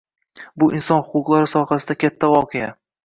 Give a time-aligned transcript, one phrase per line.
[0.61, 2.73] Bu inson huquqlari sohasida katta voqea.